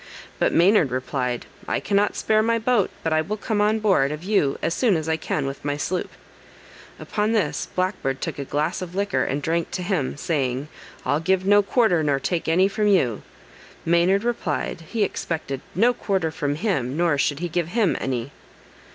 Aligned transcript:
But 0.39 0.51
Maynard 0.51 0.89
replied, 0.89 1.45
"I 1.67 1.79
cannot 1.79 2.15
spare 2.15 2.41
my 2.41 2.57
boat, 2.57 2.89
but 3.03 3.13
I 3.13 3.21
will 3.21 3.37
come 3.37 3.61
on 3.61 3.77
board 3.77 4.11
of 4.11 4.23
you 4.23 4.57
as 4.63 4.73
soon 4.73 4.95
as 4.95 5.07
I 5.07 5.15
can 5.15 5.45
with 5.45 5.63
my 5.63 5.77
sloop." 5.77 6.09
Upon 6.99 7.33
this 7.33 7.67
Black 7.75 8.01
Beard 8.01 8.19
took 8.19 8.39
a 8.39 8.43
glass 8.43 8.81
of 8.81 8.95
liquor 8.95 9.23
and 9.23 9.43
drank 9.43 9.69
to 9.69 9.83
him, 9.83 10.17
saying, 10.17 10.69
"I'll 11.05 11.19
give 11.19 11.45
no 11.45 11.61
quarter 11.61 12.01
nor 12.01 12.19
take 12.19 12.47
any 12.47 12.67
from 12.67 12.87
you." 12.87 13.21
Maynard 13.85 14.23
replied, 14.23 14.85
"He 14.89 15.03
expected 15.03 15.61
no 15.75 15.93
quarter 15.93 16.31
from 16.31 16.55
him, 16.55 16.97
nor 16.97 17.19
should 17.19 17.37
he 17.37 17.47
give 17.47 17.67
him 17.67 17.95
any." 18.01 18.31